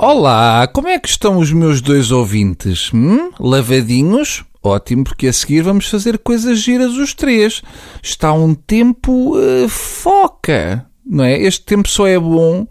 [0.00, 2.92] Olá, como é que estão os meus dois ouvintes?
[2.94, 3.32] Hum?
[3.40, 4.44] Lavadinhos?
[4.62, 7.62] Ótimo, porque a seguir vamos fazer coisas giras os três.
[8.00, 11.36] Está um tempo uh, foca, não é?
[11.42, 12.64] Este tempo só é bom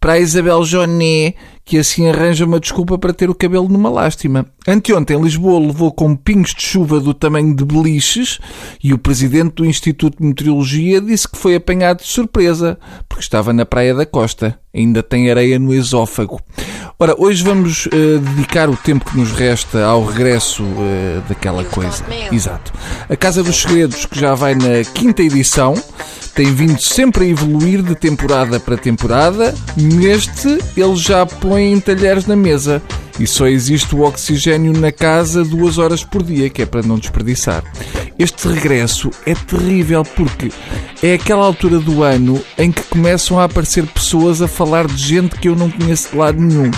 [0.00, 1.34] para a Isabel Joné,
[1.70, 4.44] que assim arranja uma desculpa para ter o cabelo numa lástima.
[4.66, 8.40] Anteontem, Lisboa levou com pingos de chuva do tamanho de beliches
[8.82, 12.76] e o presidente do Instituto de Meteorologia disse que foi apanhado de surpresa,
[13.08, 14.58] porque estava na Praia da Costa.
[14.74, 16.40] Ainda tem areia no esófago.
[16.98, 22.04] Ora, hoje vamos uh, dedicar o tempo que nos resta ao regresso uh, daquela coisa.
[22.32, 22.72] Exato.
[23.08, 25.74] A Casa dos Segredos, que já vai na quinta edição,
[26.34, 29.54] tem vindo sempre a evoluir de temporada para temporada.
[29.76, 32.82] Neste, ele já põe talheres na mesa
[33.18, 36.98] e só existe o oxigênio na casa duas horas por dia, que é para não
[36.98, 37.62] desperdiçar.
[38.18, 40.50] Este regresso é terrível porque
[41.02, 45.36] é aquela altura do ano em que começam a aparecer pessoas a falar de gente
[45.36, 46.70] que eu não conheço de lado nenhum,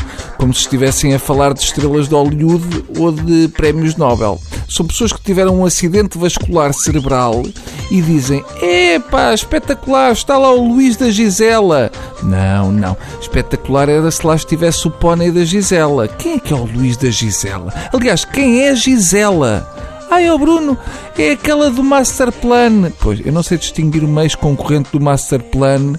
[0.43, 4.41] como se estivessem a falar de estrelas de Hollywood ou de prémios Nobel.
[4.69, 7.45] São pessoas que tiveram um acidente vascular cerebral
[7.93, 11.93] e dizem: Epá, espetacular, está lá o Luís da Gisela.
[12.25, 12.97] Não, não.
[13.21, 16.09] Espetacular era se lá estivesse o pônei da Gisela.
[16.09, 17.73] Quem é que é o Luís da Gisela?
[17.93, 19.65] Aliás, quem é Gisela?
[20.13, 20.77] Ai, o Bruno,
[21.17, 22.93] é aquela do Master Plan.
[23.01, 25.95] Pois, eu não sei distinguir um ex-concorrente do Master Plan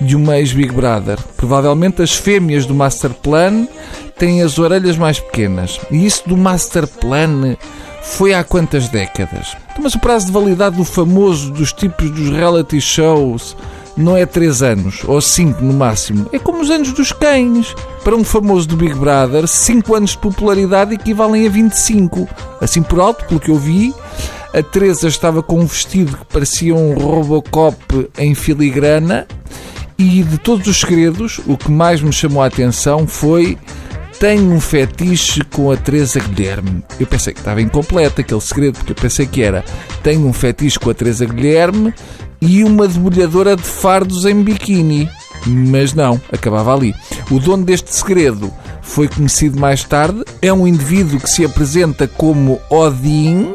[0.00, 1.18] de um ex-Big Brother.
[1.36, 3.68] Provavelmente as fêmeas do Master Plan
[4.16, 5.78] têm as orelhas mais pequenas.
[5.90, 7.58] E isso do Master Plan
[8.02, 9.54] foi há quantas décadas?
[9.78, 13.54] Mas o prazo de validade do famoso dos tipos dos reality shows
[13.98, 16.28] não é 3 anos, ou 5 no máximo.
[16.32, 17.74] É como os anos dos cães.
[18.04, 22.28] Para um famoso do Big Brother, 5 anos de popularidade equivalem a 25.
[22.60, 23.92] Assim por alto, pelo que eu vi,
[24.54, 29.26] a Teresa estava com um vestido que parecia um Robocop em filigrana.
[29.98, 33.58] E de todos os segredos, o que mais me chamou a atenção foi
[34.20, 36.84] tenho um fetiche com a Teresa Guilherme.
[36.98, 39.64] Eu pensei que estava incompleto aquele segredo, porque eu pensei que era
[40.02, 41.92] tenho um fetiche com a Teresa Guilherme
[42.40, 45.08] e uma debulhadora de fardos em biquíni.
[45.46, 46.94] Mas não, acabava ali.
[47.30, 50.24] O dono deste segredo foi conhecido mais tarde.
[50.42, 53.54] É um indivíduo que se apresenta como Odin.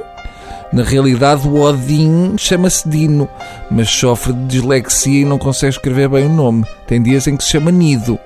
[0.71, 3.29] Na realidade, o Odin chama-se Dino,
[3.69, 6.65] mas sofre de dislexia e não consegue escrever bem o nome.
[6.87, 8.17] Tem dias em que se chama Nido.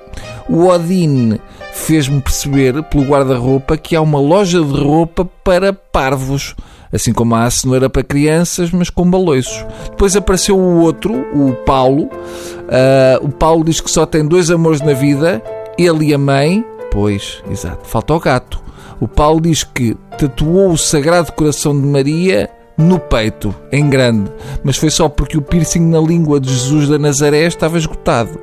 [0.48, 1.38] O Odin
[1.74, 6.54] fez-me perceber, pelo guarda-roupa, que há uma loja de roupa para parvos.
[6.92, 9.64] Assim como há a cenoura para crianças, mas com baloiços.
[9.90, 12.04] Depois apareceu o outro, o Paulo.
[12.04, 15.42] Uh, o Paulo diz que só tem dois amores na vida,
[15.78, 16.64] ele e a mãe.
[16.90, 18.60] Pois, exato, falta o gato.
[19.00, 24.30] O Paulo diz que tatuou o Sagrado Coração de Maria no peito, em grande,
[24.62, 28.38] mas foi só porque o piercing na língua de Jesus da Nazaré estava esgotado.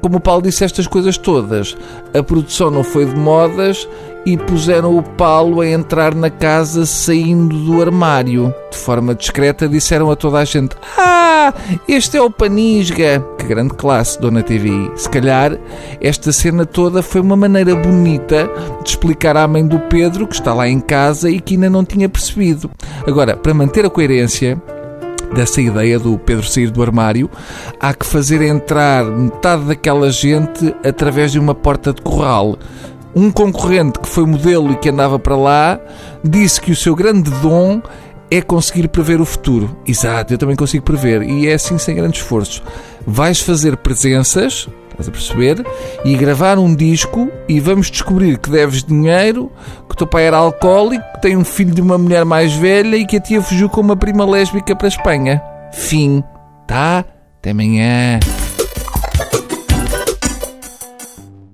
[0.00, 1.76] Como o Paulo disse estas coisas todas,
[2.12, 3.86] a produção não foi de modas
[4.24, 8.54] e puseram o Paulo a entrar na casa saindo do armário.
[8.70, 11.52] De forma discreta disseram a toda a gente: Ah,
[11.88, 13.24] este é o Panisga!
[13.38, 14.70] Que grande classe, Dona TV.
[14.96, 15.58] Se calhar
[16.00, 18.48] esta cena toda foi uma maneira bonita
[18.82, 21.84] de explicar à mãe do Pedro, que está lá em casa e que ainda não
[21.84, 22.70] tinha percebido.
[23.06, 24.60] Agora, para manter a coerência,
[25.34, 27.30] dessa ideia do Pedro sair do armário,
[27.78, 32.58] há que fazer entrar metade daquela gente através de uma porta de corral.
[33.14, 35.80] Um concorrente que foi modelo e que andava para lá
[36.22, 37.82] disse que o seu grande dom
[38.30, 39.76] é conseguir prever o futuro.
[39.86, 41.22] Exato, eu também consigo prever.
[41.22, 42.62] E é assim sem grande esforço.
[43.04, 45.66] Vais fazer presenças, estás a perceber?
[46.04, 49.50] E gravar um disco e vamos descobrir que deves dinheiro,
[49.88, 52.96] que o teu pai era alcoólico, que tem um filho de uma mulher mais velha
[52.96, 55.42] e que a tia fugiu com uma prima lésbica para a Espanha.
[55.72, 56.22] Fim.
[56.68, 57.04] Tá?
[57.38, 58.20] Até amanhã.